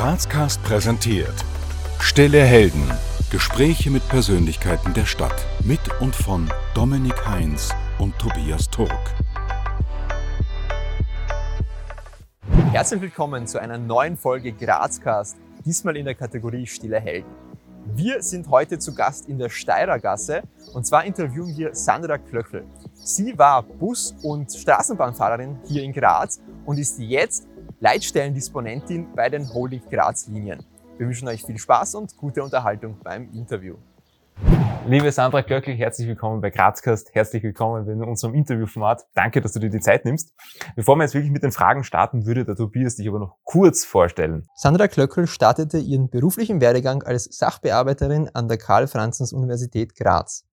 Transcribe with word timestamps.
Grazcast 0.00 0.62
präsentiert 0.62 1.44
Stille 1.98 2.40
Helden. 2.40 2.90
Gespräche 3.30 3.90
mit 3.90 4.08
Persönlichkeiten 4.08 4.94
der 4.94 5.04
Stadt. 5.04 5.44
Mit 5.62 5.78
und 6.00 6.16
von 6.16 6.50
Dominik 6.72 7.26
Heinz 7.26 7.68
und 7.98 8.18
Tobias 8.18 8.70
Turk. 8.70 9.14
Herzlich 12.72 13.02
willkommen 13.02 13.46
zu 13.46 13.60
einer 13.60 13.76
neuen 13.76 14.16
Folge 14.16 14.52
Grazcast, 14.52 15.36
diesmal 15.66 15.98
in 15.98 16.06
der 16.06 16.14
Kategorie 16.14 16.66
Stille 16.66 16.98
Helden. 16.98 17.28
Wir 17.94 18.22
sind 18.22 18.48
heute 18.48 18.78
zu 18.78 18.94
Gast 18.94 19.28
in 19.28 19.36
der 19.36 19.50
Steirergasse 19.50 20.44
und 20.72 20.86
zwar 20.86 21.04
interviewen 21.04 21.54
wir 21.58 21.74
Sandra 21.74 22.16
Klöchel. 22.16 22.64
Sie 22.94 23.36
war 23.36 23.62
Bus- 23.62 24.14
und 24.22 24.50
Straßenbahnfahrerin 24.50 25.58
hier 25.66 25.82
in 25.82 25.92
Graz 25.92 26.40
und 26.64 26.78
ist 26.78 26.98
jetzt 26.98 27.49
Leitstellendisponentin 27.82 29.08
bei 29.16 29.30
den 29.30 29.52
Holding 29.54 29.80
Graz 29.90 30.26
Linien. 30.26 30.62
Wir 30.98 31.06
wünschen 31.06 31.26
euch 31.28 31.42
viel 31.42 31.56
Spaß 31.56 31.94
und 31.94 32.14
gute 32.14 32.42
Unterhaltung 32.42 32.98
beim 33.02 33.32
Interview. 33.32 33.76
Liebe 34.86 35.10
Sandra 35.10 35.40
Glöckl, 35.40 35.72
herzlich 35.72 36.06
willkommen 36.06 36.42
bei 36.42 36.50
Grazcast. 36.50 37.14
Herzlich 37.14 37.42
willkommen 37.42 37.88
in 37.88 38.04
unserem 38.04 38.34
Interviewformat. 38.34 39.06
Danke, 39.14 39.40
dass 39.40 39.52
du 39.52 39.60
dir 39.60 39.70
die 39.70 39.80
Zeit 39.80 40.04
nimmst. 40.04 40.34
Bevor 40.76 40.96
wir 40.96 41.04
jetzt 41.04 41.14
wirklich 41.14 41.32
mit 41.32 41.42
den 41.42 41.52
Fragen 41.52 41.82
starten, 41.82 42.26
würde 42.26 42.44
der 42.44 42.54
Tobias 42.54 42.96
dich 42.96 43.08
aber 43.08 43.18
noch 43.18 43.36
kurz 43.44 43.86
vorstellen. 43.86 44.46
Sandra 44.56 44.86
Klöckl 44.86 45.26
startete 45.26 45.78
ihren 45.78 46.10
beruflichen 46.10 46.60
Werdegang 46.60 47.02
als 47.02 47.24
Sachbearbeiterin 47.24 48.28
an 48.34 48.48
der 48.48 48.58
Karl-Franzens-Universität 48.58 49.94
Graz. 49.94 50.44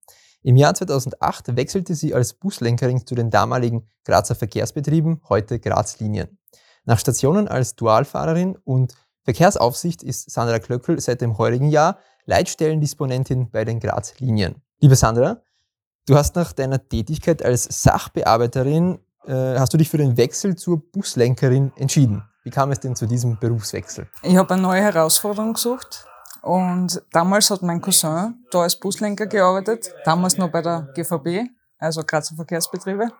Im 0.42 0.56
Jahr 0.56 0.72
2008 0.72 1.56
wechselte 1.56 1.94
sie 1.94 2.14
als 2.14 2.32
Buslenkerin 2.32 3.06
zu 3.06 3.14
den 3.14 3.28
damaligen 3.28 3.86
Grazer 4.06 4.34
Verkehrsbetrieben, 4.34 5.20
heute 5.28 5.60
Graz 5.60 6.00
Linien. 6.00 6.37
Nach 6.88 6.98
Stationen 6.98 7.48
als 7.48 7.76
Dualfahrerin 7.76 8.56
und 8.64 8.94
Verkehrsaufsicht 9.24 10.02
ist 10.02 10.30
Sandra 10.30 10.58
Klöckl 10.58 10.98
seit 10.98 11.20
dem 11.20 11.36
heurigen 11.36 11.68
Jahr 11.68 11.98
Leitstellendisponentin 12.24 13.50
bei 13.50 13.66
den 13.66 13.78
Graz 13.78 14.18
Linien. 14.20 14.62
Liebe 14.80 14.96
Sandra, 14.96 15.42
du 16.06 16.16
hast 16.16 16.34
nach 16.34 16.54
deiner 16.54 16.88
Tätigkeit 16.88 17.44
als 17.44 17.64
Sachbearbeiterin, 17.82 19.00
äh, 19.26 19.58
hast 19.58 19.74
du 19.74 19.76
dich 19.76 19.90
für 19.90 19.98
den 19.98 20.16
Wechsel 20.16 20.56
zur 20.56 20.80
Buslenkerin 20.90 21.72
entschieden. 21.76 22.24
Wie 22.42 22.50
kam 22.50 22.70
es 22.70 22.80
denn 22.80 22.96
zu 22.96 23.04
diesem 23.04 23.38
Berufswechsel? 23.38 24.08
Ich 24.22 24.38
habe 24.38 24.54
eine 24.54 24.62
neue 24.62 24.80
Herausforderung 24.80 25.52
gesucht 25.52 26.06
und 26.40 27.02
damals 27.12 27.50
hat 27.50 27.60
mein 27.60 27.82
Cousin 27.82 28.46
da 28.50 28.62
als 28.62 28.76
Buslenker 28.76 29.26
gearbeitet, 29.26 29.92
damals 30.06 30.38
noch 30.38 30.50
bei 30.50 30.62
der 30.62 30.88
GVB, 30.94 31.50
also 31.78 32.02
Grazer 32.02 32.34
Verkehrsbetriebe. 32.34 33.12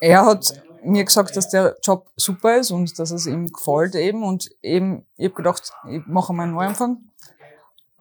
Er 0.00 0.26
hat 0.26 0.52
mir 0.82 1.04
gesagt, 1.04 1.36
dass 1.36 1.48
der 1.48 1.76
Job 1.82 2.10
super 2.16 2.56
ist 2.56 2.70
und 2.70 2.98
dass 2.98 3.10
es 3.10 3.26
ihm 3.26 3.52
gefällt 3.52 3.94
eben. 3.94 4.22
Und 4.22 4.50
eben, 4.62 5.06
ich 5.16 5.26
habe 5.26 5.34
gedacht, 5.34 5.72
ich 5.88 6.06
mache 6.06 6.32
mal 6.32 6.44
einen 6.44 6.54
Neuanfang. 6.54 6.98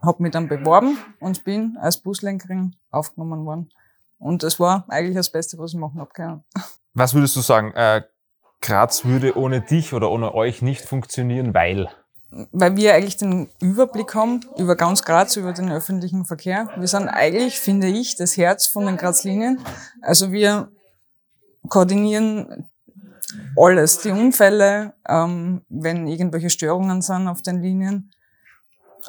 Habe 0.01 0.21
mich 0.21 0.31
dann 0.31 0.47
beworben 0.47 0.97
und 1.19 1.43
bin 1.43 1.77
als 1.81 1.97
Buslenkerin 1.97 2.75
aufgenommen 2.91 3.45
worden. 3.45 3.69
Und 4.19 4.43
das 4.43 4.59
war 4.59 4.85
eigentlich 4.87 5.15
das 5.15 5.31
Beste, 5.31 5.57
was 5.57 5.73
ich 5.73 5.79
machen 5.79 5.99
habe 5.99 6.11
können. 6.13 6.43
Was 6.93 7.13
würdest 7.13 7.35
du 7.35 7.41
sagen? 7.41 7.73
Äh, 7.73 8.03
Graz 8.61 9.05
würde 9.05 9.37
ohne 9.37 9.61
dich 9.61 9.93
oder 9.93 10.09
ohne 10.09 10.33
euch 10.33 10.61
nicht 10.61 10.85
funktionieren, 10.85 11.53
weil? 11.53 11.89
Weil 12.51 12.75
wir 12.75 12.93
eigentlich 12.93 13.17
den 13.17 13.49
Überblick 13.61 14.15
haben 14.15 14.41
über 14.57 14.75
ganz 14.75 15.03
Graz, 15.03 15.35
über 15.35 15.53
den 15.53 15.71
öffentlichen 15.71 16.25
Verkehr. 16.25 16.69
Wir 16.75 16.87
sind 16.87 17.07
eigentlich, 17.07 17.59
finde 17.59 17.87
ich, 17.87 18.15
das 18.15 18.37
Herz 18.37 18.65
von 18.65 18.85
den 18.85 18.97
Graz-Linien. 18.97 19.59
Also 20.01 20.31
wir 20.31 20.71
koordinieren 21.69 22.69
alles, 23.58 23.99
die 23.99 24.11
Unfälle, 24.11 24.94
ähm, 25.08 25.61
wenn 25.69 26.08
irgendwelche 26.08 26.49
Störungen 26.49 27.02
sind 27.02 27.27
auf 27.27 27.41
den 27.41 27.61
Linien. 27.61 28.11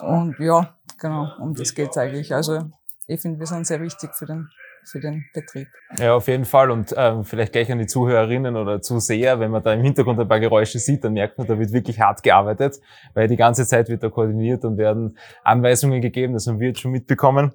Und 0.01 0.39
ja, 0.39 0.77
genau, 0.99 1.29
um 1.41 1.55
das 1.55 1.75
geht's 1.75 1.97
eigentlich. 1.97 2.35
Also 2.35 2.71
ich 3.07 3.21
finde, 3.21 3.39
wir 3.39 3.47
sind 3.47 3.67
sehr 3.67 3.81
wichtig 3.81 4.15
für 4.15 4.27
den, 4.27 4.49
für 4.85 5.01
den 5.01 5.25
Betrieb. 5.33 5.69
Ja, 5.99 6.15
auf 6.15 6.29
jeden 6.29 6.45
Fall. 6.45 6.71
Und 6.71 6.95
ähm, 6.97 7.25
vielleicht 7.25 7.53
gleich 7.53 7.71
an 7.71 7.79
die 7.79 7.87
Zuhörerinnen 7.87 8.57
oder 8.57 8.83
Zuseher, 8.83 9.41
wenn 9.41 9.51
man 9.51 9.63
da 9.63 9.73
im 9.73 9.83
Hintergrund 9.83 10.21
ein 10.21 10.29
paar 10.29 10.41
Geräusche 10.41 10.79
sieht, 10.79 11.05
dann 11.05 11.15
merkt 11.15 11.39
man, 11.39 11.47
da 11.47 11.59
wird 11.59 11.73
wirklich 11.73 12.01
hart 12.01 12.23
gearbeitet, 12.23 12.81
weil 13.15 13.29
die 13.29 13.37
ganze 13.37 13.67
Zeit 13.67 13.89
wird 13.89 14.03
da 14.03 14.11
koordiniert 14.11 14.65
und 14.65 14.77
werden 14.77 15.17
Anweisungen 15.45 16.01
gegeben, 16.01 16.35
das 16.35 16.47
haben 16.47 16.61
wir 16.61 16.69
jetzt 16.69 16.81
schon 16.81 16.93
mitbekommen. 16.93 17.53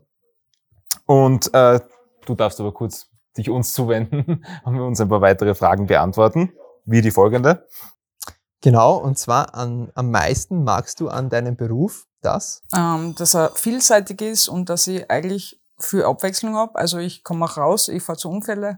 Und 1.05 1.53
äh, 1.53 1.79
du 2.25 2.35
darfst 2.35 2.59
aber 2.59 2.73
kurz 2.73 3.10
dich 3.37 3.49
uns 3.49 3.73
zuwenden 3.73 4.45
und 4.63 4.75
wir 4.75 4.83
uns 4.83 4.99
ein 5.01 5.09
paar 5.09 5.21
weitere 5.21 5.55
Fragen 5.55 5.87
beantworten, 5.87 6.51
wie 6.85 7.01
die 7.01 7.11
folgende. 7.11 7.67
Genau, 8.61 8.95
und 8.97 9.17
zwar 9.17 9.55
an, 9.55 9.91
am 9.95 10.11
meisten 10.11 10.63
magst 10.63 10.99
du 10.99 11.09
an 11.09 11.29
deinem 11.29 11.55
Beruf 11.55 12.05
das? 12.21 12.61
Ähm, 12.75 13.15
dass 13.15 13.35
er 13.35 13.51
vielseitig 13.55 14.21
ist 14.21 14.47
und 14.47 14.69
dass 14.69 14.85
ich 14.87 15.09
eigentlich 15.09 15.59
viel 15.79 16.03
Abwechslung 16.03 16.55
habe. 16.55 16.75
Also 16.75 16.99
ich 16.99 17.23
komme 17.23 17.45
auch 17.45 17.57
raus, 17.57 17.87
ich 17.87 18.03
fahre 18.03 18.19
zu 18.19 18.29
Unfälle, 18.29 18.77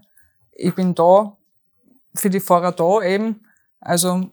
ich 0.52 0.74
bin 0.74 0.94
da 0.94 1.36
für 2.14 2.30
die 2.30 2.40
Fahrer 2.40 2.72
da 2.72 3.02
eben. 3.02 3.44
Also 3.80 4.30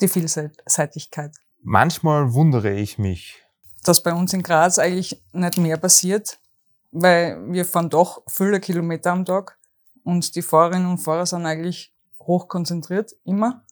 die 0.00 0.08
Vielseitigkeit. 0.08 1.34
Manchmal 1.62 2.32
wundere 2.32 2.72
ich 2.72 2.98
mich. 2.98 3.42
Dass 3.82 4.02
bei 4.02 4.12
uns 4.12 4.32
in 4.32 4.42
Graz 4.42 4.78
eigentlich 4.78 5.20
nicht 5.32 5.58
mehr 5.58 5.76
passiert, 5.76 6.38
weil 6.90 7.52
wir 7.52 7.64
fahren 7.64 7.90
doch 7.90 8.22
viele 8.28 8.60
Kilometer 8.60 9.12
am 9.12 9.24
Tag 9.24 9.58
und 10.04 10.34
die 10.34 10.42
Fahrerinnen 10.42 10.90
und 10.90 10.98
Fahrer 10.98 11.26
sind 11.26 11.46
eigentlich 11.46 11.92
hoch 12.20 12.48
konzentriert, 12.48 13.14
immer. 13.24 13.64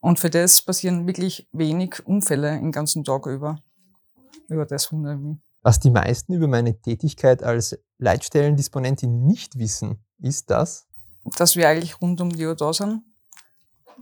Und 0.00 0.18
für 0.18 0.30
das 0.30 0.62
passieren 0.62 1.06
wirklich 1.06 1.48
wenig 1.52 2.06
Unfälle 2.06 2.58
den 2.58 2.72
ganzen 2.72 3.04
Tag 3.04 3.26
über. 3.26 3.58
Über 4.48 4.66
das 4.66 4.92
wundere 4.92 5.14
ich 5.14 5.20
mich. 5.20 5.38
Was 5.62 5.80
die 5.80 5.90
meisten 5.90 6.32
über 6.34 6.46
meine 6.46 6.80
Tätigkeit 6.80 7.42
als 7.42 7.76
Leitstellendisponentin 7.98 9.26
nicht 9.26 9.58
wissen, 9.58 9.98
ist 10.20 10.50
das, 10.50 10.86
dass 11.36 11.56
wir 11.56 11.68
eigentlich 11.68 12.00
rund 12.00 12.20
um 12.20 12.30
die 12.30 12.46
Uhr 12.46 12.54
da 12.54 12.72
sind, 12.72 13.02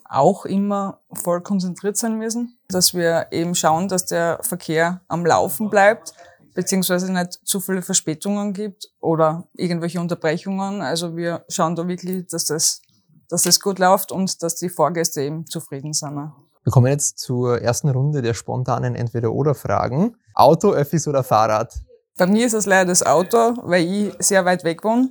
auch 0.04 0.44
immer 0.44 1.00
voll 1.12 1.40
konzentriert 1.40 1.96
sein 1.96 2.18
müssen, 2.18 2.58
dass 2.68 2.92
wir 2.92 3.28
eben 3.30 3.54
schauen, 3.54 3.88
dass 3.88 4.04
der 4.04 4.40
Verkehr 4.42 5.00
am 5.08 5.24
Laufen 5.24 5.70
bleibt, 5.70 6.12
beziehungsweise 6.54 7.12
nicht 7.12 7.40
zu 7.44 7.60
viele 7.60 7.82
Verspätungen 7.82 8.52
gibt 8.52 8.88
oder 9.00 9.48
irgendwelche 9.54 10.00
Unterbrechungen. 10.00 10.80
Also 10.80 11.16
wir 11.16 11.44
schauen 11.48 11.76
da 11.76 11.86
wirklich, 11.86 12.26
dass 12.28 12.46
das, 12.46 12.80
dass 13.28 13.42
das 13.42 13.60
gut 13.60 13.78
läuft 13.78 14.12
und 14.12 14.42
dass 14.42 14.56
die 14.56 14.68
Fahrgäste 14.68 15.22
eben 15.22 15.46
zufrieden 15.46 15.92
sind. 15.92 16.32
Wir 16.64 16.72
kommen 16.72 16.86
jetzt 16.86 17.18
zur 17.18 17.60
ersten 17.60 17.90
Runde 17.90 18.22
der 18.22 18.32
spontanen 18.32 18.94
Entweder-Oder-Fragen. 18.94 20.16
Auto, 20.34 20.72
Öffis 20.72 21.06
oder 21.06 21.22
Fahrrad? 21.22 21.74
Bei 22.16 22.26
mir 22.26 22.46
ist 22.46 22.54
es 22.54 22.64
leider 22.64 22.86
das 22.86 23.04
Auto, 23.04 23.56
weil 23.62 23.84
ich 23.84 24.14
sehr 24.20 24.44
weit 24.44 24.64
weg 24.64 24.84
wohne 24.84 25.10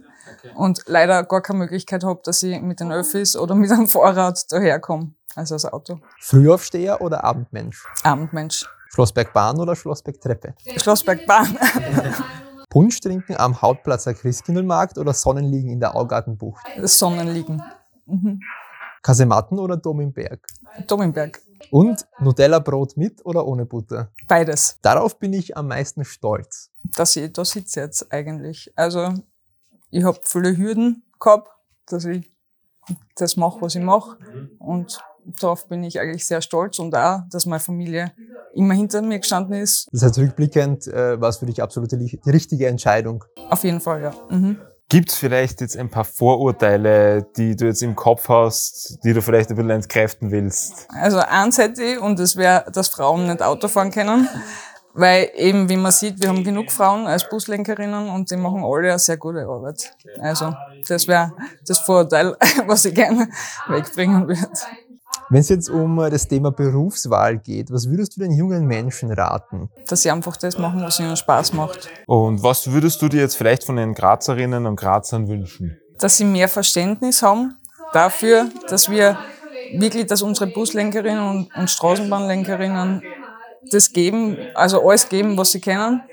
und 0.55 0.83
leider 0.87 1.23
gar 1.23 1.41
keine 1.41 1.59
Möglichkeit 1.59 2.03
habe, 2.03 2.21
dass 2.23 2.41
ich 2.43 2.61
mit 2.61 2.79
den 2.79 2.91
Öffis 2.91 3.35
oder 3.35 3.55
mit 3.55 3.71
einem 3.71 3.87
Fahrrad 3.89 4.51
daherkomme. 4.51 5.13
Also 5.35 5.55
das 5.55 5.65
Auto. 5.65 5.99
Frühaufsteher 6.21 7.01
oder 7.01 7.23
Abendmensch? 7.23 7.85
Abendmensch. 8.03 8.65
Schlossbergbahn 8.93 9.59
oder 9.59 9.75
Schlossbergtreppe? 9.75 10.53
Schlossbergbahn. 10.77 11.57
Punsch 12.69 12.99
trinken 12.99 13.35
am 13.37 13.59
Hauptplatzer 13.59 14.13
Christkindlmarkt 14.13 14.99
oder 14.99 15.13
Sonnenliegen 15.13 15.71
in 15.71 15.79
der 15.79 15.95
Augartenbucht? 15.95 16.63
Sonnenliegen. 16.83 17.63
Mhm. 18.05 18.39
Kasematten 19.01 19.57
oder 19.57 19.77
Dom 19.77 19.99
im 20.01 20.13
Berg? 20.13 20.45
Dom 20.87 21.01
im 21.01 21.11
Berg. 21.11 21.41
Und 21.71 22.05
Nutella-Brot 22.19 22.95
mit 22.95 23.25
oder 23.25 23.47
ohne 23.47 23.65
Butter? 23.65 24.11
Beides. 24.27 24.77
Darauf 24.83 25.17
bin 25.17 25.33
ich 25.33 25.57
am 25.57 25.69
meisten 25.69 26.05
stolz. 26.05 26.69
Dass 26.95 27.15
ich 27.15 27.33
da 27.33 27.43
sitze 27.43 27.79
jetzt 27.79 28.13
eigentlich. 28.13 28.71
Also 28.75 29.11
ich 29.89 30.03
habe 30.03 30.19
viele 30.23 30.55
Hürden 30.55 31.03
gehabt, 31.19 31.49
dass 31.87 32.05
ich 32.05 32.31
das 33.15 33.37
mache, 33.37 33.59
was 33.61 33.73
ich 33.73 33.81
mache. 33.81 34.17
Und 34.59 35.03
darauf 35.39 35.67
bin 35.67 35.84
ich 35.84 36.00
eigentlich 36.00 36.25
sehr 36.25 36.41
stolz 36.41 36.79
und 36.79 36.95
auch, 36.95 37.22
dass 37.31 37.45
meine 37.45 37.59
Familie 37.59 38.11
immer 38.53 38.73
hinter 38.73 39.02
mir 39.02 39.20
gestanden 39.20 39.55
ist. 39.55 39.87
Das 39.91 40.03
heißt, 40.03 40.17
rückblickend 40.17 40.87
äh, 40.87 41.20
war 41.20 41.29
es 41.29 41.37
für 41.37 41.46
dich 41.46 41.61
absolut 41.61 41.91
die 41.91 42.20
richtige 42.25 42.67
Entscheidung. 42.67 43.23
Auf 43.49 43.64
jeden 43.64 43.81
Fall, 43.81 44.02
ja. 44.02 44.14
Mhm. 44.29 44.58
Gibt 44.90 45.09
es 45.09 45.16
vielleicht 45.16 45.61
jetzt 45.61 45.75
ein 45.75 45.90
paar 45.90 46.03
Vorurteile, 46.03 47.25
die 47.35 47.55
du 47.55 47.66
jetzt 47.66 47.81
im 47.81 47.96
Kopf 47.96 48.29
hast, 48.29 48.99
die 49.03 49.14
du 49.14 49.22
vielleicht 49.22 49.49
ein 49.49 49.55
bisschen 49.55 49.72
entkräften 49.72 50.29
willst? 50.29 50.87
Also 50.90 51.17
eins 51.17 51.58
hätte 51.58 51.81
ich, 51.81 51.99
und 51.99 52.20
das 52.20 52.35
wäre, 52.35 52.70
dass 52.72 52.90
Frauen 52.90 53.25
nicht 53.28 53.41
Auto 53.41 53.67
fahren 53.67 53.90
können. 53.90 54.28
Weil 54.96 55.31
eben, 55.35 55.67
wie 55.70 55.78
man 55.78 55.91
sieht, 55.91 56.22
wir 56.22 56.29
haben 56.29 56.43
genug 56.43 56.72
Frauen 56.72 57.08
als 57.08 57.28
Buslenkerinnen 57.28 58.09
und 58.09 58.29
die 58.29 58.35
machen 58.35 58.64
alle 58.64 58.90
eine 58.90 58.99
sehr 58.99 59.17
gute 59.17 59.43
Arbeit. 59.47 59.91
Also 60.22 60.53
das 60.87 61.08
wäre 61.08 61.34
das 61.66 61.79
Vorurteil, 61.79 62.37
was 62.67 62.85
ich 62.85 62.93
gerne 62.93 63.28
wegbringen 63.67 64.28
würde. 64.28 64.47
Wenn 65.34 65.40
es 65.40 65.50
jetzt 65.50 65.68
um 65.72 65.97
das 65.97 66.28
Thema 66.28 66.52
Berufswahl 66.52 67.40
geht, 67.40 67.72
was 67.72 67.90
würdest 67.90 68.16
du 68.16 68.22
den 68.22 68.34
jungen 68.34 68.68
Menschen 68.68 69.12
raten? 69.12 69.72
Dass 69.88 70.03
sie 70.03 70.12
einfach 70.12 70.38
das 70.38 70.59
machen, 70.59 70.84
was 70.84 71.00
ihnen 71.00 71.18
Spaß 71.18 71.53
macht. 71.53 71.90
Und 72.06 72.44
was 72.44 72.72
würdest 72.72 73.02
du 73.02 73.09
dir 73.09 73.22
jetzt 73.22 73.35
vielleicht 73.35 73.64
von 73.64 73.78
den 73.78 73.96
Grazerinnen 73.96 74.68
und 74.68 74.76
Grazern 74.76 75.28
wünschen? 75.28 75.76
Dass 75.97 76.18
sie 76.18 76.26
mehr 76.26 76.47
Verständnis 76.47 77.24
haben 77.24 77.56
dafür, 77.94 78.46
dass 78.70 78.91
wir 78.91 79.18
wirklich, 79.74 80.06
dass 80.06 80.22
unsere 80.22 80.46
Buslenkerinnen 80.46 81.28
und, 81.28 81.56
und 81.56 81.68
Straßenbahnlenkerinnen 81.68 83.02
das 83.72 83.91
geben, 83.91 84.38
also 84.53 84.88
alles 84.88 85.09
geben, 85.09 85.35
was 85.35 85.52
sie 85.52 85.62
kennen. 85.62 86.03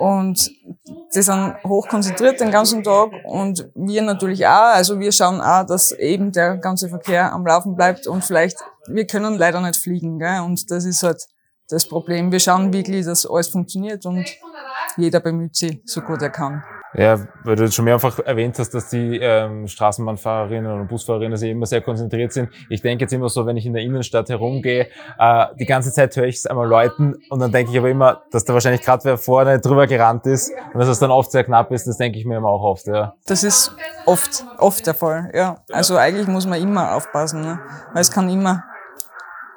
Und 0.00 0.50
die 1.14 1.20
sind 1.20 1.56
hoch 1.62 1.86
konzentriert 1.86 2.40
den 2.40 2.50
ganzen 2.50 2.82
Tag 2.82 3.10
und 3.24 3.68
wir 3.74 4.00
natürlich 4.00 4.46
auch. 4.46 4.72
Also 4.72 4.98
wir 4.98 5.12
schauen 5.12 5.42
auch, 5.42 5.66
dass 5.66 5.92
eben 5.92 6.32
der 6.32 6.56
ganze 6.56 6.88
Verkehr 6.88 7.30
am 7.30 7.46
Laufen 7.46 7.76
bleibt 7.76 8.06
und 8.06 8.24
vielleicht, 8.24 8.56
wir 8.86 9.06
können 9.06 9.36
leider 9.36 9.60
nicht 9.60 9.76
fliegen, 9.76 10.18
gell? 10.18 10.40
und 10.40 10.70
das 10.70 10.86
ist 10.86 11.02
halt 11.02 11.22
das 11.68 11.86
Problem. 11.86 12.32
Wir 12.32 12.40
schauen 12.40 12.72
wirklich, 12.72 13.04
dass 13.04 13.26
alles 13.26 13.48
funktioniert 13.48 14.06
und 14.06 14.24
jeder 14.96 15.20
bemüht 15.20 15.54
sich 15.54 15.82
so 15.84 16.00
gut 16.00 16.22
er 16.22 16.30
kann. 16.30 16.64
Ja, 16.94 17.20
weil 17.44 17.56
du 17.56 17.64
jetzt 17.64 17.74
schon 17.74 17.84
mehrfach 17.84 18.18
erwähnt 18.18 18.58
hast, 18.58 18.70
dass 18.70 18.88
die 18.88 19.18
ähm, 19.18 19.68
Straßenbahnfahrerinnen 19.68 20.80
und 20.80 20.88
Busfahrerinnen 20.88 21.36
sich 21.36 21.50
immer 21.50 21.66
sehr 21.66 21.82
konzentriert 21.82 22.32
sind. 22.32 22.50
Ich 22.68 22.82
denke 22.82 23.04
jetzt 23.04 23.12
immer 23.12 23.28
so, 23.28 23.46
wenn 23.46 23.56
ich 23.56 23.64
in 23.64 23.74
der 23.74 23.82
Innenstadt 23.82 24.28
herumgehe, 24.28 24.88
äh, 25.18 25.46
die 25.58 25.66
ganze 25.66 25.92
Zeit 25.92 26.16
höre 26.16 26.26
ich 26.26 26.36
es 26.36 26.46
einmal 26.46 26.66
läuten 26.66 27.14
und 27.30 27.38
dann 27.38 27.52
denke 27.52 27.70
ich 27.70 27.78
aber 27.78 27.90
immer, 27.90 28.22
dass 28.32 28.44
da 28.44 28.54
wahrscheinlich 28.54 28.82
gerade 28.82 29.04
wer 29.04 29.18
vorne 29.18 29.60
drüber 29.60 29.86
gerannt 29.86 30.26
ist 30.26 30.52
und 30.72 30.80
dass 30.80 30.88
es 30.88 30.98
dann 30.98 31.12
oft 31.12 31.30
sehr 31.30 31.44
knapp 31.44 31.70
ist, 31.70 31.86
das 31.86 31.96
denke 31.96 32.18
ich 32.18 32.24
mir 32.24 32.38
immer 32.38 32.48
auch 32.48 32.62
oft, 32.62 32.86
ja. 32.88 33.14
Das 33.26 33.44
ist 33.44 33.72
oft, 34.06 34.44
oft 34.58 34.84
der 34.84 34.94
Fall, 34.94 35.30
ja. 35.32 35.58
Also 35.70 35.96
eigentlich 35.96 36.26
muss 36.26 36.46
man 36.46 36.60
immer 36.60 36.96
aufpassen, 36.96 37.42
ne? 37.42 37.60
weil 37.92 38.00
es 38.00 38.10
kann 38.10 38.28
immer 38.28 38.64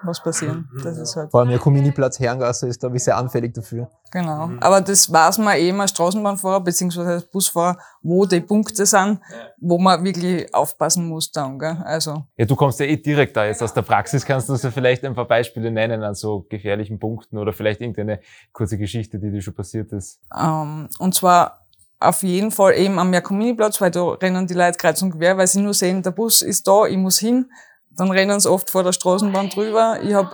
was 0.05 0.21
passieren. 0.21 0.69
Das 0.83 0.97
ist 0.97 1.15
halt. 1.15 1.31
Vor 1.31 1.41
allem 1.41 1.49
Jakomini-Platz 1.51 2.19
Herrengasse 2.19 2.67
ist, 2.67 2.79
glaube 2.79 2.97
ich, 2.97 3.03
sehr 3.03 3.17
anfällig 3.17 3.53
dafür. 3.53 3.89
Genau. 4.11 4.51
Aber 4.59 4.81
das 4.81 5.11
weiß 5.11 5.39
man 5.39 5.57
eh 5.57 5.69
immer 5.69 5.87
Straßenbahnfahrer 5.87 6.61
beziehungsweise 6.61 7.09
als 7.09 7.25
Busfahrer, 7.25 7.77
wo 8.01 8.25
die 8.25 8.41
Punkte 8.41 8.85
sind, 8.85 9.19
wo 9.59 9.79
man 9.79 10.03
wirklich 10.03 10.53
aufpassen 10.53 11.07
muss 11.07 11.31
dann, 11.31 11.57
gell? 11.57 11.77
Also. 11.83 12.23
Ja, 12.37 12.45
du 12.45 12.55
kommst 12.55 12.79
ja 12.79 12.85
eh 12.85 12.97
direkt 12.97 13.35
da 13.35 13.45
jetzt 13.45 13.63
aus 13.63 13.73
der 13.73 13.81
Praxis. 13.81 14.25
Kannst 14.25 14.49
du 14.49 14.53
uns 14.53 14.63
ja 14.63 14.71
vielleicht 14.71 15.03
ein 15.03 15.15
paar 15.15 15.27
Beispiele 15.27 15.71
nennen 15.71 16.03
an 16.03 16.13
so 16.13 16.45
gefährlichen 16.49 16.99
Punkten 16.99 17.37
oder 17.37 17.53
vielleicht 17.53 17.81
irgendeine 17.81 18.19
kurze 18.51 18.77
Geschichte, 18.77 19.19
die 19.19 19.31
dir 19.31 19.41
schon 19.41 19.55
passiert 19.55 19.91
ist? 19.93 20.19
Ähm, 20.37 20.89
und 20.99 21.15
zwar 21.15 21.63
auf 21.99 22.21
jeden 22.21 22.51
Fall 22.51 22.73
eben 22.73 22.99
am 22.99 23.13
Jakomini-Platz, 23.13 23.81
weil 23.81 23.91
da 23.91 24.09
rennen 24.09 24.45
die 24.45 24.53
Leute 24.53 24.77
kreuz 24.77 25.01
und 25.01 25.17
quer, 25.17 25.37
weil 25.37 25.47
sie 25.47 25.61
nur 25.61 25.73
sehen, 25.73 26.03
der 26.03 26.11
Bus 26.11 26.41
ist 26.41 26.67
da, 26.67 26.85
ich 26.85 26.97
muss 26.97 27.17
hin 27.17 27.49
dann 27.95 28.11
rennen 28.11 28.39
sie 28.39 28.49
oft 28.49 28.69
vor 28.69 28.83
der 28.83 28.91
Straßenbahn 28.91 29.49
drüber. 29.49 29.99
Ich 30.01 30.13
hab, 30.13 30.33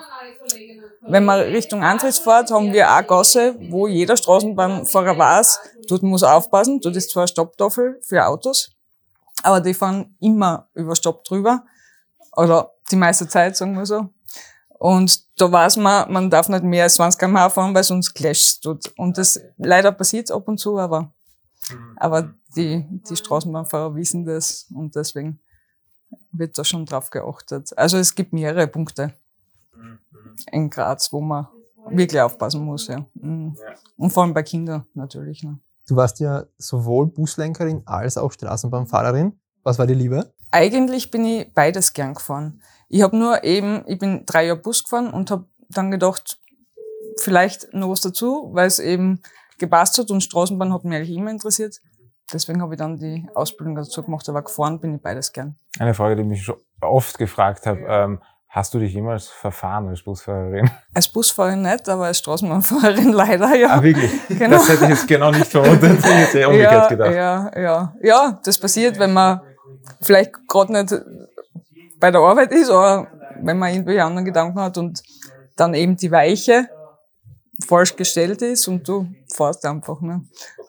wenn 1.01 1.25
man 1.25 1.39
Richtung 1.39 1.83
Antritts 1.83 2.19
fährt, 2.19 2.51
haben 2.51 2.71
wir 2.71 2.89
auch 2.91 3.05
Gasse, 3.05 3.55
wo 3.69 3.87
jeder 3.87 4.17
Straßenbahnfahrer 4.17 5.17
weiß, 5.17 5.59
dort 5.87 6.03
muss 6.03 6.21
er 6.21 6.35
aufpassen, 6.35 6.79
dort 6.81 6.95
ist 6.95 7.11
zwar 7.11 7.23
eine 7.23 7.27
Stopptafel 7.27 7.99
für 8.01 8.25
Autos, 8.25 8.69
aber 9.43 9.61
die 9.61 9.73
fahren 9.73 10.15
immer 10.19 10.69
über 10.73 10.95
Stopp 10.95 11.23
drüber. 11.23 11.63
Oder 12.35 12.71
die 12.91 12.95
meiste 12.95 13.27
Zeit, 13.27 13.57
sagen 13.57 13.75
wir 13.75 13.85
so. 13.85 14.09
Und 14.77 15.39
da 15.41 15.51
weiß 15.51 15.77
man, 15.77 16.11
man 16.11 16.29
darf 16.29 16.47
nicht 16.47 16.63
mehr 16.63 16.83
als 16.83 16.95
20 16.95 17.19
km 17.19 17.49
fahren, 17.49 17.75
weil 17.75 17.83
sonst 17.83 18.13
clasht 18.13 18.65
dort. 18.65 18.93
Und 18.97 19.17
das 19.17 19.41
leider 19.57 19.91
passiert 19.91 20.31
ab 20.31 20.47
und 20.47 20.57
zu, 20.57 20.77
aber, 20.77 21.11
aber 21.97 22.33
die, 22.55 22.85
die 23.09 23.15
Straßenbahnfahrer 23.15 23.93
wissen 23.95 24.25
das 24.25 24.67
und 24.73 24.95
deswegen 24.95 25.41
wird 26.31 26.57
da 26.57 26.63
schon 26.63 26.85
drauf 26.85 27.09
geachtet. 27.09 27.77
Also 27.77 27.97
es 27.97 28.15
gibt 28.15 28.33
mehrere 28.33 28.67
Punkte 28.67 29.13
in 30.51 30.69
Graz, 30.69 31.11
wo 31.11 31.21
man 31.21 31.47
wirklich 31.89 32.21
aufpassen 32.21 32.63
muss, 32.63 32.87
ja. 32.87 33.05
Mhm. 33.15 33.55
Und 33.97 34.11
vor 34.11 34.23
allem 34.23 34.33
bei 34.33 34.43
Kindern 34.43 34.85
natürlich. 34.93 35.43
Ne. 35.43 35.59
Du 35.87 35.95
warst 35.95 36.19
ja 36.19 36.45
sowohl 36.57 37.07
Buslenkerin 37.07 37.81
als 37.85 38.17
auch 38.17 38.31
Straßenbahnfahrerin. 38.31 39.39
Was 39.63 39.79
war 39.79 39.87
dir 39.87 39.95
lieber? 39.95 40.27
Eigentlich 40.51 41.11
bin 41.11 41.25
ich 41.25 41.53
beides 41.53 41.93
gern 41.93 42.13
gefahren. 42.13 42.61
Ich 42.87 43.01
habe 43.01 43.17
nur 43.17 43.43
eben, 43.43 43.83
ich 43.87 43.99
bin 43.99 44.25
drei 44.25 44.45
Jahre 44.45 44.59
Bus 44.59 44.83
gefahren 44.83 45.11
und 45.11 45.29
habe 45.29 45.45
dann 45.69 45.91
gedacht, 45.91 46.39
vielleicht 47.17 47.73
noch 47.73 47.89
was 47.89 48.01
dazu, 48.01 48.49
weil 48.53 48.67
es 48.67 48.79
eben 48.79 49.21
gepasst 49.57 49.97
hat 49.97 50.09
und 50.09 50.21
Straßenbahn 50.21 50.73
hat 50.73 50.85
mich 50.85 50.95
eigentlich 50.95 51.17
immer 51.17 51.31
interessiert. 51.31 51.79
Deswegen 52.31 52.61
habe 52.61 52.75
ich 52.75 52.77
dann 52.77 52.97
die 52.97 53.27
Ausbildung 53.33 53.75
dazu 53.75 54.03
gemacht, 54.03 54.27
aber 54.29 54.43
gefahren 54.43 54.79
bin 54.79 54.95
ich 54.95 55.01
beides 55.01 55.31
gern. 55.31 55.55
Eine 55.79 55.93
Frage, 55.93 56.15
die 56.15 56.23
mich 56.23 56.43
schon 56.43 56.57
oft 56.81 57.17
gefragt 57.17 57.65
habe. 57.65 57.81
Ähm, 57.87 58.21
hast 58.47 58.73
du 58.73 58.79
dich 58.79 58.93
jemals 58.93 59.27
verfahren 59.27 59.87
als 59.87 60.03
Busfahrerin? 60.03 60.69
Als 60.93 61.07
Busfahrerin 61.07 61.61
nicht, 61.61 61.87
aber 61.87 62.05
als 62.05 62.19
Straßenbahnfahrerin 62.19 63.11
leider, 63.13 63.55
ja. 63.55 63.69
Ah, 63.69 63.83
wirklich? 63.83 64.11
Genau. 64.29 64.57
Das 64.57 64.69
hätte 64.69 64.85
ich 64.85 64.89
jetzt 64.91 65.07
genau 65.07 65.31
nicht 65.31 65.47
vermutet. 65.47 65.99
Ich 65.99 66.05
hätte 66.05 66.39
eher 66.39 66.49
umgekehrt 66.49 66.73
ja, 66.73 66.87
gedacht. 66.87 67.13
Ja, 67.13 67.59
ja. 67.59 67.95
Ja, 68.01 68.41
das 68.43 68.59
passiert, 68.59 68.99
wenn 68.99 69.13
man 69.13 69.41
vielleicht 70.01 70.31
gerade 70.47 70.73
nicht 70.73 70.93
bei 71.99 72.11
der 72.11 72.21
Arbeit 72.21 72.51
ist 72.51 72.69
oder 72.69 73.07
wenn 73.41 73.57
man 73.57 73.71
irgendwelche 73.71 74.03
anderen 74.03 74.25
Gedanken 74.25 74.59
hat 74.59 74.77
und 74.77 75.01
dann 75.55 75.73
eben 75.73 75.95
die 75.95 76.11
Weiche 76.11 76.69
falsch 77.67 77.95
gestellt 77.95 78.41
ist 78.41 78.67
und 78.67 78.87
du 78.87 79.07
fährst 79.31 79.65
einfach. 79.65 80.01
Ne? 80.01 80.23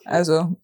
Also 0.05 0.55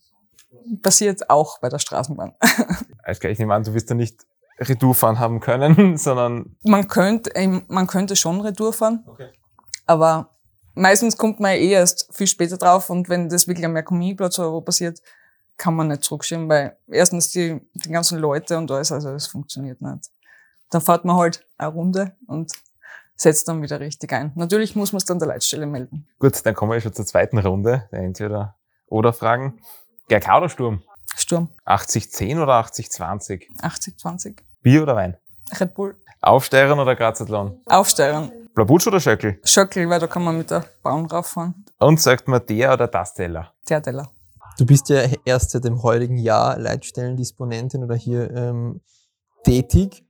passiert 0.81 1.29
auch 1.29 1.59
bei 1.59 1.69
der 1.69 1.79
Straßenbahn. 1.79 2.33
Alles 3.03 3.19
klar, 3.19 3.31
ich 3.31 3.39
nehme 3.39 3.53
an, 3.53 3.63
du 3.63 3.73
wirst 3.73 3.89
da 3.89 3.95
nicht 3.95 4.25
Retour 4.59 4.95
fahren 4.95 5.19
haben 5.19 5.39
können, 5.39 5.97
sondern... 5.97 6.57
Man 6.63 6.87
könnte, 6.87 7.31
man 7.67 7.87
könnte 7.87 8.15
schon 8.15 8.41
Retour 8.41 8.73
fahren, 8.73 9.03
okay. 9.07 9.29
aber 9.85 10.35
meistens 10.73 11.17
kommt 11.17 11.39
man 11.39 11.51
eh 11.51 11.71
erst 11.71 12.09
viel 12.15 12.27
später 12.27 12.57
drauf 12.57 12.89
und 12.89 13.09
wenn 13.09 13.29
das 13.29 13.47
wirklich 13.47 13.65
am 13.65 13.73
Merkomie-Platz 13.73 14.39
oder 14.39 14.51
wo 14.51 14.61
passiert, 14.61 15.01
kann 15.57 15.75
man 15.75 15.87
nicht 15.87 16.03
zurückschieben, 16.03 16.47
weil 16.47 16.77
erstens 16.87 17.31
die, 17.31 17.59
die 17.73 17.89
ganzen 17.89 18.19
Leute 18.19 18.57
und 18.57 18.69
alles, 18.69 18.91
also 18.91 19.09
es 19.09 19.27
funktioniert 19.27 19.81
nicht. 19.81 20.09
Dann 20.69 20.81
fährt 20.81 21.05
man 21.05 21.17
halt 21.17 21.45
eine 21.57 21.71
Runde 21.71 22.15
und 22.27 22.51
setzt 23.15 23.47
dann 23.47 23.61
wieder 23.61 23.79
richtig 23.79 24.13
ein. 24.13 24.31
Natürlich 24.35 24.75
muss 24.75 24.93
man 24.93 24.97
es 24.97 25.05
dann 25.05 25.17
der 25.17 25.29
Leitstelle 25.29 25.65
melden. 25.65 26.07
Gut, 26.19 26.45
dann 26.45 26.53
kommen 26.53 26.71
wir 26.71 26.81
schon 26.81 26.93
zur 26.93 27.05
zweiten 27.05 27.39
Runde, 27.39 27.87
entweder 27.91 28.55
oder 28.87 29.11
Fragen. 29.13 29.59
GRK 30.09 30.37
oder 30.37 30.49
Sturm? 30.49 30.83
Sturm. 31.17 31.49
80-10 31.65 32.41
oder 32.41 32.53
80-20? 32.61 33.43
80-20. 33.59 34.37
Bier 34.61 34.83
oder 34.83 34.95
Wein? 34.95 35.17
Red 35.59 35.73
Bull. 35.73 35.95
Aufsteigern 36.21 36.79
oder 36.79 36.95
Grazathlon? 36.95 37.59
Aufsteigern. 37.65 38.31
Blabutsch 38.55 38.87
oder 38.87 39.01
Schöckel? 39.01 39.39
Schöckel, 39.43 39.89
weil 39.89 39.99
da 39.99 40.07
kann 40.07 40.23
man 40.23 40.37
mit 40.37 40.49
der 40.49 40.63
Bahn 40.81 41.05
rauffahren. 41.05 41.65
Und 41.79 41.99
sagt 41.99 42.27
man 42.27 42.45
der 42.45 42.73
oder 42.73 42.87
das 42.87 43.13
Teller? 43.13 43.53
Der 43.67 43.81
Teller. 43.81 44.09
Du 44.57 44.65
bist 44.65 44.87
ja 44.89 45.03
erst 45.25 45.51
seit 45.51 45.65
dem 45.65 45.83
heutigen 45.83 46.17
Jahr 46.17 46.57
Leitstellendisponentin 46.57 47.83
oder 47.83 47.95
hier 47.95 48.31
ähm, 48.31 48.81
tätig. 49.43 50.05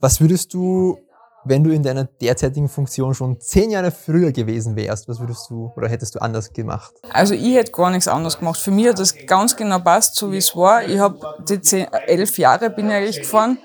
Was 0.00 0.20
würdest 0.20 0.54
du 0.54 0.98
wenn 1.44 1.62
du 1.62 1.70
in 1.70 1.82
deiner 1.82 2.04
derzeitigen 2.04 2.68
Funktion 2.68 3.14
schon 3.14 3.40
zehn 3.40 3.70
Jahre 3.70 3.90
früher 3.90 4.32
gewesen 4.32 4.76
wärst, 4.76 5.08
was 5.08 5.20
würdest 5.20 5.50
du 5.50 5.72
oder 5.76 5.88
hättest 5.88 6.14
du 6.14 6.22
anders 6.22 6.52
gemacht? 6.52 6.94
Also 7.10 7.34
ich 7.34 7.54
hätte 7.54 7.72
gar 7.72 7.90
nichts 7.90 8.08
anderes 8.08 8.38
gemacht. 8.38 8.60
Für 8.60 8.70
mich 8.70 8.88
hat 8.88 8.98
das 8.98 9.14
ganz 9.26 9.56
genau 9.56 9.78
passt, 9.78 10.16
so 10.16 10.32
wie 10.32 10.38
es 10.38 10.56
war. 10.56 10.84
Ich 10.84 10.98
habe 10.98 11.18
die 11.48 11.60
zehn, 11.60 11.86
elf 12.06 12.38
Jahre 12.38 12.70
bin 12.70 12.88
ich 12.88 12.94
eigentlich 12.94 13.18
gefahren. 13.20 13.58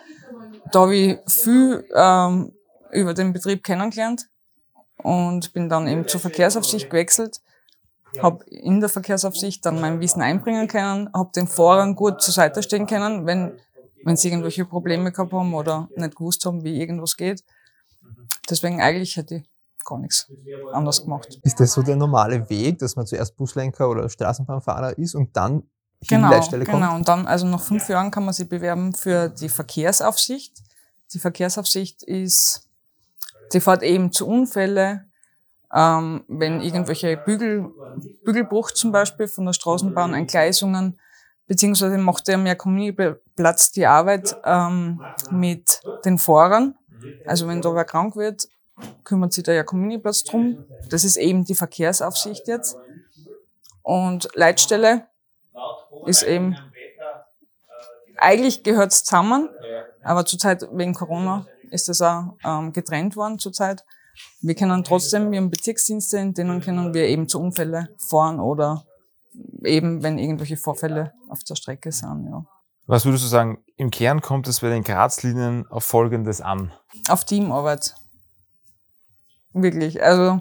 Da 0.72 0.82
habe 0.82 0.96
ich 0.96 1.18
viel 1.28 1.86
ähm, 1.96 2.52
über 2.92 3.14
den 3.14 3.34
Betrieb 3.34 3.64
kennengelernt 3.64 4.28
und 4.98 5.54
bin 5.54 5.70
dann 5.70 5.88
eben 5.88 6.08
zur 6.08 6.20
Verkehrsaufsicht 6.20 6.90
gewechselt. 6.90 7.40
Habe 8.22 8.44
in 8.46 8.80
der 8.80 8.90
Verkehrsaufsicht 8.90 9.66
dann 9.66 9.80
mein 9.80 10.00
Wissen 10.00 10.22
einbringen 10.22 10.68
können, 10.68 11.10
habe 11.14 11.30
den 11.36 11.48
Fahrern 11.48 11.96
gut 11.96 12.22
zur 12.22 12.34
Seite 12.34 12.64
stehen 12.64 12.88
können, 12.88 13.26
wenn 13.26 13.54
wenn 14.04 14.16
sie 14.16 14.30
irgendwelche 14.30 14.66
Probleme 14.66 15.12
gehabt 15.12 15.34
haben 15.34 15.54
oder 15.54 15.90
nicht 15.96 16.16
gewusst 16.16 16.46
haben, 16.46 16.64
wie 16.64 16.80
irgendwas 16.80 17.18
geht. 17.18 17.44
Deswegen 18.50 18.82
eigentlich 18.82 19.18
hätte 19.18 19.36
ich 19.36 19.50
gar 19.86 20.00
nichts 20.00 20.32
anders 20.72 21.04
gemacht. 21.04 21.40
Ist 21.44 21.60
das 21.60 21.74
so 21.74 21.82
der 21.82 21.96
normale 21.96 22.50
Weg, 22.50 22.80
dass 22.80 22.96
man 22.96 23.06
zuerst 23.06 23.36
Buslenker 23.36 23.90
oder 23.90 24.10
Straßenbahnfahrer 24.10 24.98
ist 24.98 25.16
und 25.16 25.36
dann 25.36 25.64
genau, 26.08 26.30
Leitstelle 26.30 26.66
kommt? 26.66 26.82
Genau, 26.82 26.96
und 26.96 27.08
dann, 27.08 27.28
also 27.28 27.48
nach 27.48 27.62
fünf 27.62 27.90
Jahren 27.90 28.12
kann 28.12 28.26
man 28.26 28.34
sich 28.34 28.48
bewerben 28.48 28.94
für 28.94 29.30
die 29.30 29.50
Verkehrsaufsicht. 29.50 30.58
Die 31.14 31.20
Verkehrsaufsicht 31.20 32.04
ist, 32.04 32.68
die 33.54 33.60
fährt 33.60 33.84
eben 33.84 34.12
zu 34.12 34.28
Unfälle, 34.28 35.06
ähm, 35.74 36.24
wenn 36.28 36.62
irgendwelche 36.62 37.18
Bügel, 37.18 37.72
Bügelbruch 38.24 38.72
zum 38.72 38.92
Beispiel 38.92 39.28
von 39.28 39.46
der 39.46 39.54
Straßenbahn, 39.54 40.14
Entgleisungen, 40.14 41.00
beziehungsweise 41.48 41.98
macht 41.98 42.28
der 42.28 42.38
mehr 42.38 42.56
Kommuniplatz 42.56 43.72
die 43.72 43.86
Arbeit 43.86 44.36
ähm, 44.46 45.02
mit 45.32 45.82
den 46.06 46.20
Fahrern 46.20 46.76
also 47.26 47.48
wenn 47.48 47.62
da 47.62 47.74
wer 47.74 47.86
krank 47.86 48.16
wird, 48.16 48.48
kümmert 49.04 49.34
sich 49.34 49.44
der 49.44 49.56
Jakominiplatz 49.56 50.24
drum. 50.24 50.66
Das 50.90 51.04
ist 51.04 51.18
eben 51.18 51.44
die 51.44 51.56
Verkehrsaufsicht 51.56 52.48
jetzt. 52.48 52.78
Und 53.82 54.30
Leitstelle 54.36 55.08
ist 56.06 56.24
eben, 56.24 56.56
eigentlich 58.18 58.64
gehört 58.64 58.92
es 58.92 59.04
zusammen, 59.04 59.50
aber 60.04 60.26
zurzeit 60.26 60.68
wegen 60.72 60.94
Corona 60.94 61.46
ist 61.72 61.90
das 61.90 62.02
auch 62.02 62.36
ähm, 62.44 62.74
getrennt 62.74 63.16
worden 63.16 63.40
zurzeit. 63.40 63.84
Wir 64.42 64.56
können 64.56 64.84
trotzdem, 64.84 65.32
wir 65.32 65.40
haben 65.40 65.50
Bezirksdienste, 65.50 66.18
in 66.18 66.34
denen 66.34 66.62
können 66.62 66.94
wir 66.94 67.08
eben 67.08 67.28
zu 67.28 67.40
Unfälle 67.40 67.90
fahren 67.98 68.40
oder 68.40 68.86
eben, 69.64 70.04
wenn 70.04 70.18
irgendwelche 70.18 70.58
Vorfälle 70.58 71.14
auf 71.30 71.44
der 71.44 71.56
Strecke 71.56 71.92
sind, 71.92 72.28
ja. 72.30 72.46
Was 72.90 73.06
würdest 73.06 73.24
du 73.24 73.28
sagen, 73.28 73.60
im 73.78 73.92
Kern 73.92 74.20
kommt 74.20 74.48
es 74.48 74.62
bei 74.62 74.70
den 74.70 74.84
Grazlinien 74.84 75.68
auf 75.68 75.84
Folgendes 75.84 76.42
an? 76.42 76.72
Auf 77.08 77.24
Teamarbeit. 77.24 77.94
Wirklich. 79.54 80.02
Also, 80.02 80.40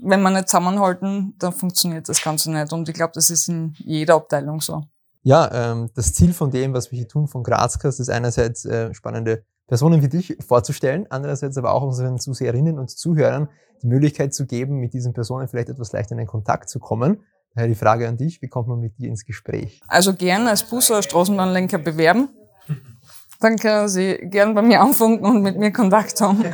wenn 0.00 0.22
wir 0.22 0.30
nicht 0.30 0.48
zusammenhalten, 0.48 1.34
dann 1.40 1.52
funktioniert 1.52 2.08
das 2.08 2.22
Ganze 2.22 2.52
nicht. 2.52 2.72
Und 2.72 2.88
ich 2.88 2.94
glaube, 2.94 3.10
das 3.16 3.30
ist 3.30 3.48
in 3.48 3.74
jeder 3.78 4.14
Abteilung 4.14 4.60
so. 4.60 4.84
Ja, 5.24 5.72
ähm, 5.72 5.90
das 5.96 6.14
Ziel 6.14 6.32
von 6.32 6.52
dem, 6.52 6.72
was 6.72 6.92
wir 6.92 6.98
hier 6.98 7.08
tun 7.08 7.26
von 7.26 7.42
Grazcast, 7.42 7.98
ist 7.98 8.10
einerseits 8.10 8.64
äh, 8.64 8.94
spannende 8.94 9.42
Personen 9.66 10.02
wie 10.02 10.08
dich 10.08 10.38
vorzustellen, 10.46 11.08
andererseits 11.10 11.58
aber 11.58 11.72
auch 11.72 11.82
unseren 11.82 12.20
Zuseherinnen 12.20 12.78
und 12.78 12.90
Zuhörern 12.90 13.48
die 13.82 13.88
Möglichkeit 13.88 14.32
zu 14.34 14.46
geben, 14.46 14.76
mit 14.76 14.94
diesen 14.94 15.14
Personen 15.14 15.48
vielleicht 15.48 15.70
etwas 15.70 15.90
leichter 15.90 16.12
in 16.12 16.18
den 16.18 16.28
Kontakt 16.28 16.68
zu 16.68 16.78
kommen. 16.78 17.24
Daher 17.56 17.68
die 17.68 17.74
Frage 17.74 18.06
an 18.06 18.18
dich, 18.18 18.42
wie 18.42 18.48
kommt 18.48 18.68
man 18.68 18.80
mit 18.80 18.98
dir 18.98 19.08
ins 19.08 19.24
Gespräch? 19.24 19.80
Also 19.88 20.12
gern 20.12 20.46
als 20.46 20.62
Bus- 20.62 20.90
oder 20.90 21.02
Straßenbahnlenker 21.02 21.78
bewerben. 21.78 22.28
Dann 23.40 23.56
können 23.56 23.88
Sie 23.88 24.18
gern 24.24 24.54
bei 24.54 24.60
mir 24.60 24.82
anfangen 24.82 25.20
und 25.20 25.42
mit 25.42 25.56
mir 25.56 25.72
Kontakt 25.72 26.20
haben. 26.20 26.44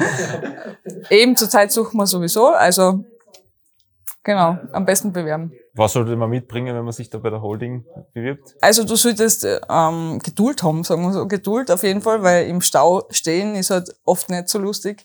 Eben 1.10 1.34
zur 1.34 1.50
Zeit 1.50 1.72
suchen 1.72 1.96
wir 1.96 2.06
sowieso, 2.06 2.50
also 2.50 3.04
genau, 4.22 4.58
am 4.72 4.86
besten 4.86 5.12
bewerben. 5.12 5.52
Was 5.74 5.94
sollte 5.94 6.14
man 6.14 6.30
mitbringen, 6.30 6.76
wenn 6.76 6.84
man 6.84 6.92
sich 6.92 7.10
da 7.10 7.18
bei 7.18 7.30
der 7.30 7.42
Holding 7.42 7.84
bewirbt? 8.14 8.54
Also 8.60 8.84
du 8.84 8.94
solltest 8.94 9.44
ähm, 9.68 10.20
Geduld 10.22 10.62
haben, 10.62 10.84
sagen 10.84 11.02
wir 11.02 11.12
so. 11.12 11.26
Geduld 11.26 11.70
auf 11.72 11.82
jeden 11.82 12.02
Fall, 12.02 12.22
weil 12.22 12.46
im 12.46 12.60
Stau 12.60 13.08
stehen 13.10 13.56
ist 13.56 13.70
halt 13.70 13.92
oft 14.04 14.30
nicht 14.30 14.48
so 14.48 14.60
lustig. 14.60 15.04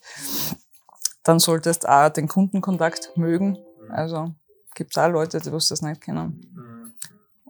Dann 1.24 1.40
solltest 1.40 1.90
auch 1.90 2.10
den 2.10 2.28
Kundenkontakt 2.28 3.14
mögen. 3.16 3.58
Also 3.90 4.34
gibt's 4.78 4.98
auch 4.98 5.10
Leute, 5.10 5.42
die 5.42 5.52
was 5.52 5.68
das 5.68 5.82
nicht 5.82 6.02
kennen. 6.02 6.94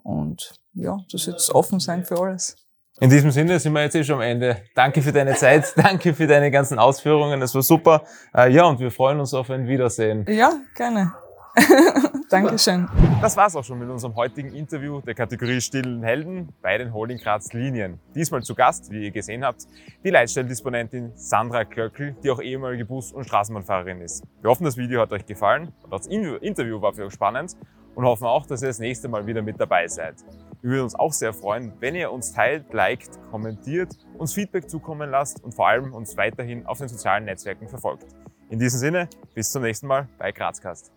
Und 0.04 0.56
ja, 0.74 0.98
du 1.12 1.18
solltest 1.18 1.54
offen 1.54 1.80
sein 1.80 2.04
für 2.06 2.20
alles. 2.20 2.56
In 3.00 3.10
diesem 3.12 3.30
Sinne 3.30 3.60
sind 3.60 3.74
wir 3.74 3.84
jetzt 3.84 3.96
eh 3.96 4.04
schon 4.04 4.16
am 4.16 4.22
Ende. 4.22 4.64
Danke 4.74 5.02
für 5.02 5.12
deine 5.12 5.36
Zeit, 5.36 5.74
danke 5.76 6.14
für 6.14 6.26
deine 6.26 6.50
ganzen 6.50 6.80
Ausführungen, 6.80 7.42
es 7.42 7.54
war 7.54 7.62
super. 7.62 8.04
Äh, 8.34 8.52
ja, 8.52 8.66
und 8.66 8.80
wir 8.80 8.90
freuen 8.90 9.20
uns 9.20 9.34
auf 9.34 9.52
ein 9.52 9.68
Wiedersehen. 9.68 10.26
Ja, 10.28 10.54
gerne. 10.76 11.14
Dankeschön. 12.30 12.88
Das 13.22 13.36
war's 13.36 13.56
auch 13.56 13.64
schon 13.64 13.80
mit 13.80 13.90
unserem 13.90 14.16
heutigen 14.16 14.54
Interview 14.54 15.02
der 15.02 15.16
Kategorie 15.16 15.62
Stillen 15.62 16.04
Helden 16.04 16.50
bei 16.62 16.78
den 16.78 16.94
Holding 16.94 17.18
Graz 17.18 17.54
Linien. 17.54 18.00
Diesmal 18.14 18.44
zu 18.44 18.54
Gast, 18.54 18.92
wie 18.92 19.06
ihr 19.06 19.12
gesehen 19.12 19.44
habt, 19.44 19.66
die 20.04 20.10
Leitstelldisponentin 20.10 21.12
Sandra 21.16 21.66
Klöckl, 21.66 22.16
die 22.24 22.30
auch 22.30 22.42
ehemalige 22.42 22.86
Bus- 22.86 23.12
und 23.12 23.26
Straßenbahnfahrerin 23.26 24.02
ist. 24.02 24.24
Wir 24.42 24.50
hoffen, 24.50 24.66
das 24.66 24.78
Video 24.78 25.02
hat 25.02 25.12
euch 25.12 25.26
gefallen 25.26 25.72
und 25.84 25.92
das 25.92 26.08
Interview 26.08 26.82
war 26.82 26.94
für 26.94 27.06
euch 27.06 27.14
spannend 27.14 27.56
und 27.96 28.06
hoffen 28.06 28.26
auch, 28.26 28.46
dass 28.46 28.62
ihr 28.62 28.68
das 28.68 28.80
nächste 28.80 29.08
Mal 29.08 29.26
wieder 29.26 29.42
mit 29.42 29.60
dabei 29.60 29.88
seid. 29.88 30.16
Wir 30.62 30.72
würden 30.72 30.84
uns 30.84 30.96
auch 30.96 31.14
sehr 31.14 31.34
freuen, 31.34 31.74
wenn 31.80 31.96
ihr 31.96 32.12
uns 32.12 32.34
teilt, 32.34 32.74
liked, 32.74 33.10
kommentiert, 33.32 33.98
uns 34.18 34.34
Feedback 34.34 34.70
zukommen 34.70 35.10
lasst 35.10 35.44
und 35.44 35.54
vor 35.54 35.68
allem 35.68 35.94
uns 35.94 36.18
weiterhin 36.18 36.66
auf 36.66 36.78
den 36.80 36.88
sozialen 36.88 37.26
Netzwerken 37.26 37.68
verfolgt. 37.68 38.08
In 38.50 38.60
diesem 38.60 38.80
Sinne, 38.80 39.10
bis 39.34 39.52
zum 39.52 39.64
nächsten 39.64 39.88
Mal 39.88 40.08
bei 40.18 40.32
Grazcast. 40.32 40.97